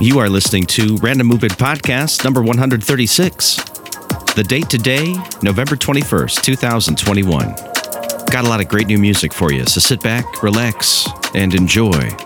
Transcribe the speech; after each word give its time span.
You 0.00 0.20
are 0.20 0.28
listening 0.28 0.64
to 0.66 0.96
Random 0.98 1.26
Movement 1.26 1.54
Podcast 1.54 2.22
number 2.22 2.40
136. 2.40 3.56
The 4.36 4.44
date 4.46 4.70
today, 4.70 5.12
November 5.42 5.74
21st, 5.74 6.40
2021. 6.40 7.48
Got 8.30 8.44
a 8.44 8.48
lot 8.48 8.60
of 8.60 8.68
great 8.68 8.86
new 8.86 8.98
music 8.98 9.32
for 9.32 9.52
you, 9.52 9.66
so 9.66 9.80
sit 9.80 10.00
back, 10.00 10.44
relax, 10.44 11.08
and 11.34 11.52
enjoy. 11.52 12.16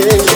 Yeah. 0.00 0.29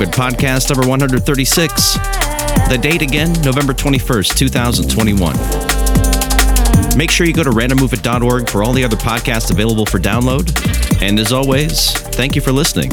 Movement 0.00 0.16
Podcast 0.16 0.70
number 0.70 0.88
136. 0.88 1.94
The 2.70 2.78
date 2.80 3.02
again, 3.02 3.34
November 3.42 3.74
21st, 3.74 4.34
2021. 4.34 6.96
Make 6.96 7.10
sure 7.10 7.26
you 7.26 7.34
go 7.34 7.44
to 7.44 7.50
randommovement.org 7.50 8.48
for 8.48 8.62
all 8.62 8.72
the 8.72 8.82
other 8.82 8.96
podcasts 8.96 9.50
available 9.50 9.84
for 9.84 9.98
download. 9.98 11.02
And 11.02 11.18
as 11.18 11.34
always, 11.34 11.92
thank 11.92 12.34
you 12.34 12.40
for 12.40 12.50
listening. 12.50 12.92